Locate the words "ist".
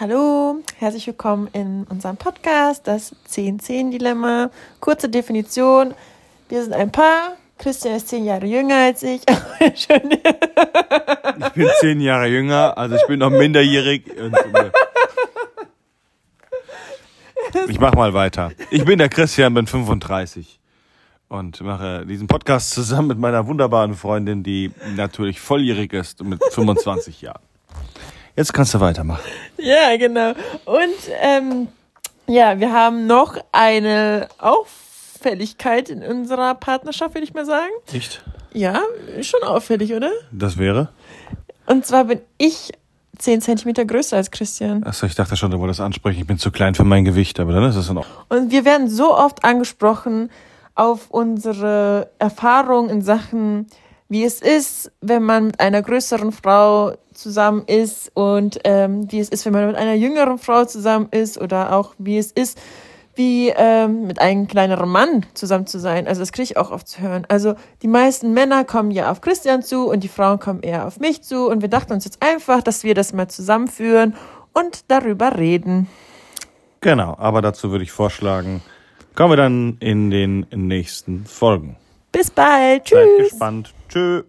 7.96-8.08, 25.92-26.24, 47.64-47.76, 54.40-54.90, 57.66-58.10, 59.28-59.46, 61.12-61.40, 62.32-62.60